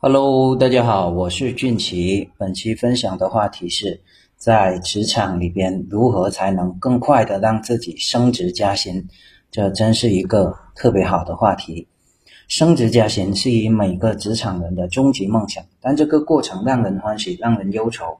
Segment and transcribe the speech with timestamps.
[0.00, 2.30] Hello，大家好，我是俊奇。
[2.38, 4.00] 本期分享的话题是
[4.36, 9.08] 在职场里边如何才能更快的让自己升职加薪。
[9.50, 11.88] 这真是一个特别好的话题。
[12.46, 18.18] 升职加薪是以每个职场人的终极梦想，但这个过程让人欢喜，让人忧愁。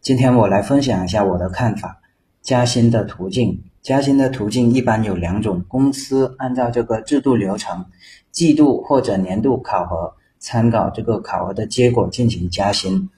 [0.00, 2.00] 今天我来分享一下我的看法。
[2.42, 5.64] 加薪的途径，加薪的途径一般有两种。
[5.68, 7.86] 公司按照这个制度流程，
[8.32, 10.14] 季度或者年度考核。
[10.40, 13.10] 参考这个考核的结果进行加薪，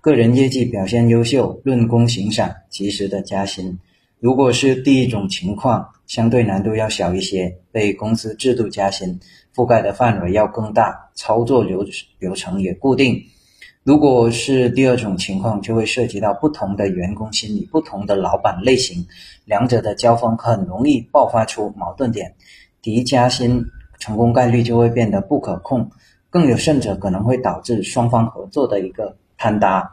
[0.00, 3.78] 个人业绩表现优秀，论功行赏，及时的加薪。
[4.18, 9.20] 如果是第一种情况，相对难度要小一些，被公司制度加薪，
[9.54, 11.86] 覆盖的范围要更大，操作流
[12.18, 13.22] 流程也固定。
[13.84, 19.06] 如果是第二种情况，就会涉及到不同的员工心理、不同的老板类型，
[19.44, 22.34] 两者的交锋很容易爆发出矛盾点，
[22.82, 23.66] 提加薪
[23.98, 25.90] 成功概率就会变得不可控。
[26.34, 29.88] 更有甚者，可能会导致双方合作的一个坍塌。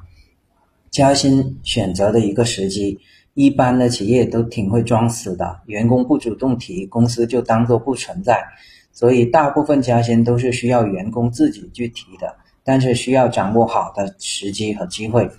[0.89, 2.99] 加薪选择的一个时机，
[3.35, 8.43] 一般的企业都挺会装死的，员工不主动提，公司就当做不存在。
[8.91, 15.29] 所以大部分加薪都是需要员工自己去提的，但是需要掌握好的时机和机会。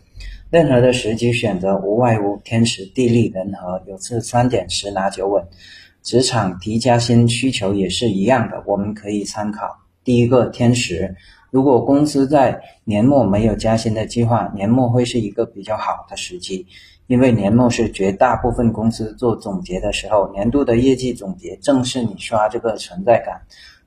[0.50, 5.44] 任何的时机选择，无外乎天时地利人和，有这三点十拿九稳。
[6.05, 9.81] 职场提加薪需求也是一样的，我们可以参考。
[10.05, 11.14] 第一个天时，
[11.50, 16.67] 如果公司在年末没有加薪的计划，年末会是一个比较好的时机，
[17.06, 23.41] 因为年末是绝大部分公司做总结的时候，年度的业绩总结正是你刷这个存在感、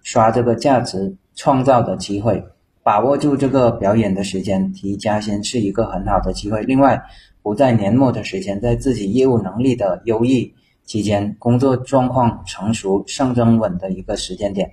[0.03, 2.44] 刷这个价值创造的机会，
[2.83, 6.61] 把握住这个表演的时间，提加薪是一个很好的机会。
[6.63, 7.02] 另外，
[7.41, 10.53] 不在年末的时间，在自己业务能力的优异
[10.85, 14.72] 期间，工作状况成熟、上升稳的一个时间点。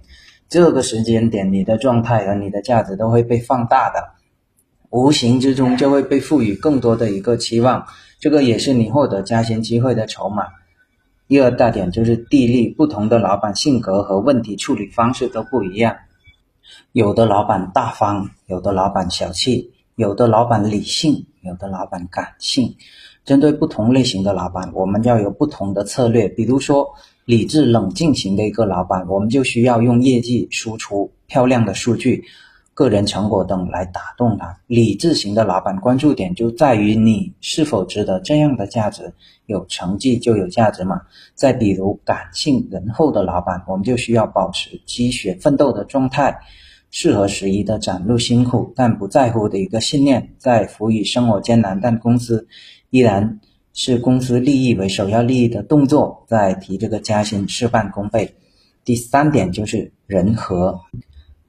[0.52, 4.10] 这个时间点，你的状态和你的价值都会被放大的，
[4.90, 7.86] 无形之中就会被赋予更多的一个期望，
[8.20, 10.44] 这个也是你获得加薪机会的筹码。
[11.26, 15.96] 第二大点就是地利，不同的老板性格和问题处理方式都不一样，
[16.92, 22.76] 有的老板大方，有的老板小气，有的老板理性，有的老板感性。
[23.24, 26.92] 针对不同类型的老板，我们要有不同的策略，比如说。
[27.24, 32.24] 理智冷静型的一个老板，我们就需要用业绩输出、漂亮的数据、
[32.74, 34.58] 个人成果等来打动他。
[34.66, 39.14] 理智型的老板关注点就在于你是否值得这样的价值，
[39.46, 41.00] 有成绩就有价值嘛。
[41.34, 46.40] 再比如感性仁厚的老板，我们就需要保持积雪奋斗的状态，
[46.90, 52.48] 适合时宜的展露辛苦但不在乎的一个信念，在赋予生活艰难但公司
[52.90, 53.38] 依然。
[53.74, 58.34] 是公司利益为首要利益的动作，在提这个加薪事半功倍。
[58.84, 60.80] 第三点就是人和，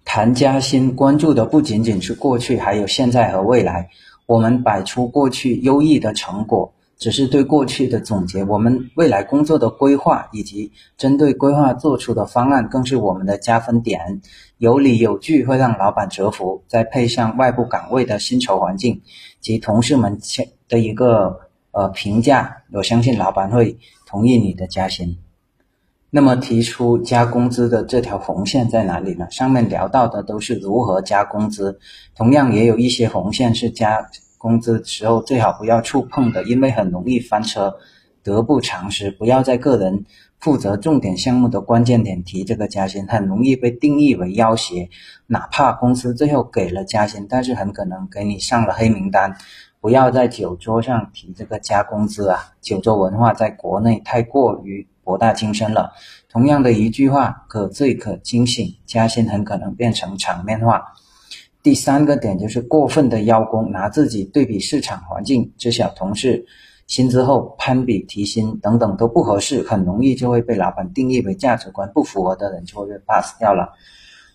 [0.05, 3.89] 谈加薪关注的不仅仅是过去，还有现在和未来。
[4.25, 14.21] 我们摆出过去优异的成果，只是对过去的总结；我们未来工作的规划以及针对规划做出的方案，更是我们的加分点。
[14.59, 19.01] 有理有据会让老板折服，再配上外部岗位的薪酬环境
[19.41, 20.17] 及同事们
[20.69, 21.42] 的一个。
[21.73, 25.17] 呃，评价，我相信老板会同意你的加薪。
[26.11, 29.27] 那么提出加工资的这条红线在哪里呢？
[29.31, 31.79] 上面聊到的都是如何加工资，
[32.15, 34.05] 同样也有一些红线是加
[34.37, 37.73] 工资时候最好不要触碰的，因为很容易翻车，
[38.21, 39.09] 得不偿失。
[39.09, 40.05] 不要在个人
[40.39, 44.87] 负责重点项目的关键点提这个加薪，很容易被定义为要挟。
[45.25, 49.35] 哪怕公司最后给了加薪，但是很可能给你上了黑名单。
[49.83, 52.53] 不要在酒桌上提这个加工资啊！
[52.61, 55.91] 酒桌文化在国内太过于博大精深了。
[56.29, 60.81] 同样的一句话，可醉可清醒，加薪很可能变成场面话。
[61.61, 66.45] 第三个点就是过分的邀功，拿自己对比市场环境，知晓同事
[66.87, 73.73] 薪资后攀比提薪等等都不合适，很容易就会被老板定义为价值观不符合的人，就会被 pass 掉了。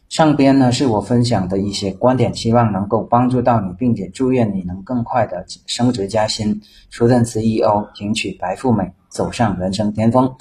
[0.08, 10.34] 上边呢是我分享的一些观点，希望能够帮助到你，并且祝愿你能更快的升职加薪，出任 CEO，迎娶白富美，走上人生巅峰。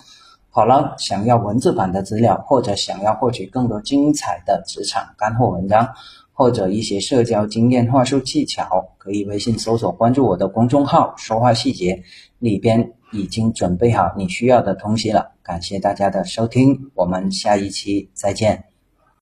[0.50, 5.90] 好了，想要文字版的资料，或者想要获取更多精彩的职场干货文章，
[6.31, 12.02] 或者一些社交经验、话术技巧，可以微信搜索关注我的公众号“说话细节”，
[12.40, 15.34] 里边已经准备好你需要的东西了。
[15.44, 18.76] 感谢大家的收听，我们下一期再见。